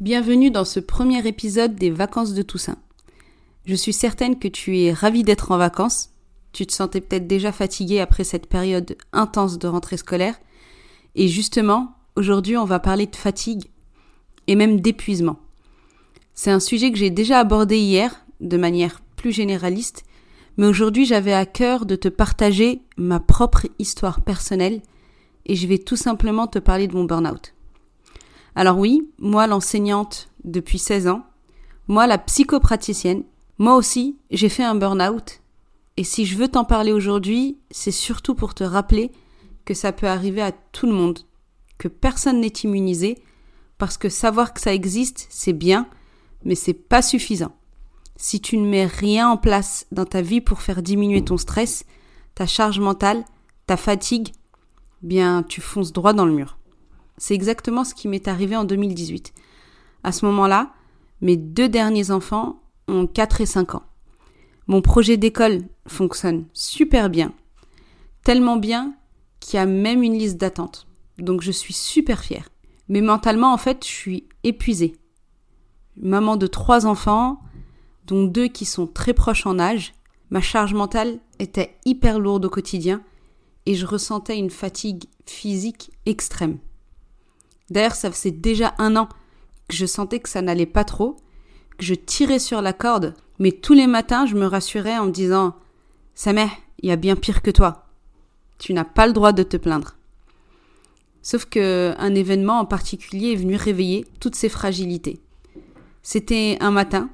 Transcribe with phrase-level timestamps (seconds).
[0.00, 2.78] Bienvenue dans ce premier épisode des vacances de Toussaint.
[3.66, 6.08] Je suis certaine que tu es ravi d'être en vacances.
[6.52, 10.40] Tu te sentais peut-être déjà fatigué après cette période intense de rentrée scolaire.
[11.16, 13.66] Et justement, aujourd'hui, on va parler de fatigue
[14.46, 15.38] et même d'épuisement.
[16.32, 20.04] C'est un sujet que j'ai déjà abordé hier de manière plus généraliste,
[20.56, 24.80] mais aujourd'hui j'avais à cœur de te partager ma propre histoire personnelle
[25.44, 27.52] et je vais tout simplement te parler de mon burn-out.
[28.54, 31.24] Alors oui, moi l'enseignante depuis 16 ans,
[31.88, 33.24] moi la psychopraticienne,
[33.58, 35.40] moi aussi j'ai fait un burn-out.
[35.96, 39.12] Et si je veux t'en parler aujourd'hui, c'est surtout pour te rappeler
[39.64, 41.20] que ça peut arriver à tout le monde,
[41.78, 43.18] que personne n'est immunisé,
[43.78, 45.88] parce que savoir que ça existe, c'est bien,
[46.44, 47.52] mais c'est pas suffisant.
[48.16, 51.84] Si tu ne mets rien en place dans ta vie pour faire diminuer ton stress,
[52.34, 53.24] ta charge mentale,
[53.66, 54.32] ta fatigue,
[55.02, 56.58] bien tu fonces droit dans le mur.
[57.20, 59.34] C'est exactement ce qui m'est arrivé en 2018.
[60.02, 60.72] À ce moment-là,
[61.20, 63.82] mes deux derniers enfants ont 4 et 5 ans.
[64.66, 67.34] Mon projet d'école fonctionne super bien.
[68.24, 68.94] Tellement bien
[69.38, 70.86] qu'il y a même une liste d'attente.
[71.18, 72.48] Donc je suis super fière.
[72.88, 74.96] Mais mentalement, en fait, je suis épuisée.
[75.96, 77.40] Maman de trois enfants,
[78.06, 79.92] dont deux qui sont très proches en âge,
[80.30, 83.02] ma charge mentale était hyper lourde au quotidien
[83.66, 86.58] et je ressentais une fatigue physique extrême.
[87.70, 89.08] D'ailleurs, ça faisait déjà un an
[89.68, 91.16] que je sentais que ça n'allait pas trop,
[91.78, 95.12] que je tirais sur la corde, mais tous les matins, je me rassurais en me
[95.12, 95.54] disant
[96.14, 96.48] Samer,
[96.82, 97.86] il y a bien pire que toi.
[98.58, 99.96] Tu n'as pas le droit de te plaindre.
[101.22, 105.20] Sauf que un événement en particulier est venu réveiller toutes ces fragilités.
[106.02, 107.10] C'était un matin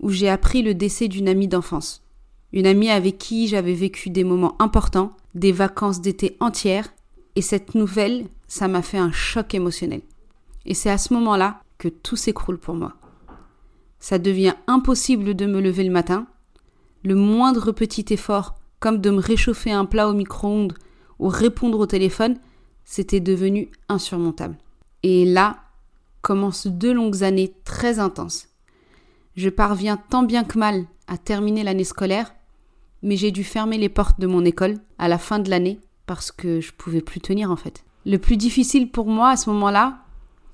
[0.00, 2.02] où j'ai appris le décès d'une amie d'enfance.
[2.52, 6.92] Une amie avec qui j'avais vécu des moments importants, des vacances d'été entières,
[7.34, 10.02] et cette nouvelle ça m'a fait un choc émotionnel.
[10.66, 12.92] Et c'est à ce moment-là que tout s'écroule pour moi.
[13.98, 16.26] Ça devient impossible de me lever le matin.
[17.02, 20.74] Le moindre petit effort, comme de me réchauffer un plat au micro-ondes
[21.18, 22.36] ou répondre au téléphone,
[22.84, 24.58] c'était devenu insurmontable.
[25.02, 25.56] Et là
[26.20, 28.48] commencent deux longues années très intenses.
[29.34, 32.34] Je parviens tant bien que mal à terminer l'année scolaire,
[33.00, 36.30] mais j'ai dû fermer les portes de mon école à la fin de l'année parce
[36.30, 37.82] que je pouvais plus tenir en fait.
[38.04, 39.98] Le plus difficile pour moi à ce moment-là,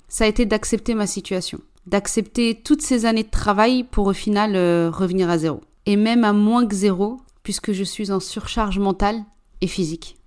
[0.07, 4.55] ça a été d'accepter ma situation, d'accepter toutes ces années de travail pour au final
[4.55, 5.61] euh, revenir à zéro.
[5.85, 9.23] Et même à moins que zéro, puisque je suis en surcharge mentale
[9.61, 10.17] et physique.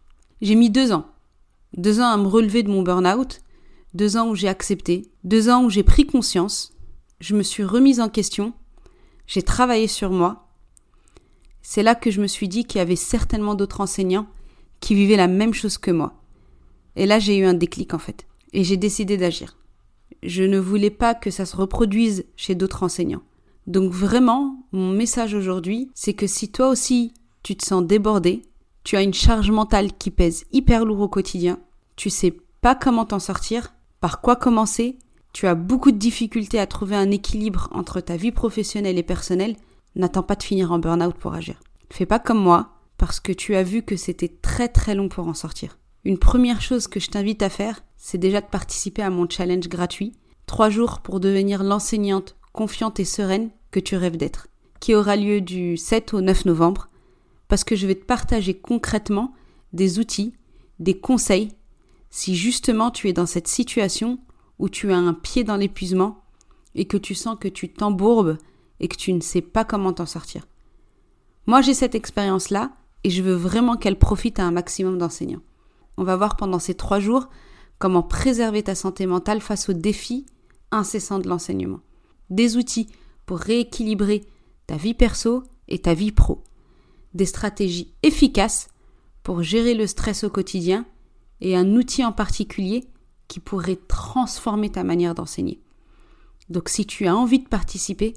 [0.40, 1.06] J'ai mis deux ans.
[1.76, 3.40] Deux ans à me relever de mon burn-out,
[3.94, 6.72] deux ans où j'ai accepté, deux ans où j'ai pris conscience,
[7.20, 8.52] je me suis remise en question,
[9.26, 10.48] j'ai travaillé sur moi.
[11.62, 14.26] C'est là que je me suis dit qu'il y avait certainement d'autres enseignants
[14.80, 16.21] qui vivaient la même chose que moi.
[16.96, 18.26] Et là, j'ai eu un déclic en fait.
[18.52, 19.56] Et j'ai décidé d'agir.
[20.22, 23.22] Je ne voulais pas que ça se reproduise chez d'autres enseignants.
[23.66, 28.42] Donc vraiment, mon message aujourd'hui, c'est que si toi aussi tu te sens débordé,
[28.84, 31.58] tu as une charge mentale qui pèse hyper lourd au quotidien,
[31.96, 34.98] tu sais pas comment t'en sortir, par quoi commencer,
[35.32, 39.56] tu as beaucoup de difficultés à trouver un équilibre entre ta vie professionnelle et personnelle,
[39.96, 41.60] n'attends pas de finir en burn-out pour agir.
[41.90, 45.26] Fais pas comme moi, parce que tu as vu que c'était très très long pour
[45.26, 45.78] en sortir.
[46.04, 49.68] Une première chose que je t'invite à faire, c'est déjà de participer à mon challenge
[49.68, 50.12] gratuit,
[50.46, 54.48] trois jours pour devenir l'enseignante confiante et sereine que tu rêves d'être,
[54.80, 56.88] qui aura lieu du 7 au 9 novembre,
[57.46, 59.32] parce que je vais te partager concrètement
[59.72, 60.34] des outils,
[60.80, 61.50] des conseils,
[62.10, 64.18] si justement tu es dans cette situation
[64.58, 66.24] où tu as un pied dans l'épuisement
[66.74, 68.38] et que tu sens que tu t'embourbes
[68.80, 70.48] et que tu ne sais pas comment t'en sortir.
[71.46, 72.72] Moi j'ai cette expérience-là
[73.04, 75.42] et je veux vraiment qu'elle profite à un maximum d'enseignants.
[75.96, 77.28] On va voir pendant ces trois jours
[77.78, 80.26] comment préserver ta santé mentale face aux défis
[80.70, 81.80] incessants de l'enseignement.
[82.30, 82.88] Des outils
[83.26, 84.24] pour rééquilibrer
[84.66, 86.42] ta vie perso et ta vie pro.
[87.14, 88.68] Des stratégies efficaces
[89.22, 90.86] pour gérer le stress au quotidien
[91.40, 92.84] et un outil en particulier
[93.28, 95.60] qui pourrait transformer ta manière d'enseigner.
[96.48, 98.14] Donc si tu as envie de participer,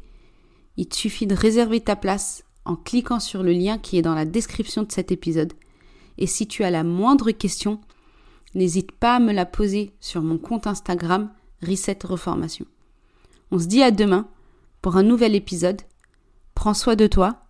[0.77, 4.15] il te suffit de réserver ta place en cliquant sur le lien qui est dans
[4.15, 5.53] la description de cet épisode.
[6.17, 7.79] Et si tu as la moindre question,
[8.53, 11.29] n'hésite pas à me la poser sur mon compte Instagram
[11.61, 12.65] Reset Reformation.
[13.51, 14.27] On se dit à demain
[14.81, 15.81] pour un nouvel épisode.
[16.53, 17.43] Prends soin de toi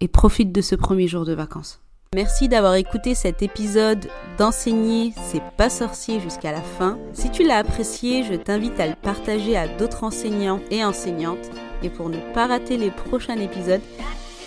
[0.00, 1.80] et profite de ce premier jour de vacances.
[2.14, 4.08] Merci d'avoir écouté cet épisode
[4.38, 6.98] d'enseigner c'est pas sorcier jusqu'à la fin.
[7.12, 11.50] Si tu l'as apprécié, je t'invite à le partager à d'autres enseignants et enseignantes.
[11.82, 13.82] Et pour ne pas rater les prochains épisodes,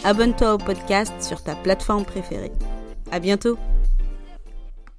[0.03, 2.51] abonne-toi au podcast sur ta plateforme préférée.
[3.11, 3.57] À bientôt!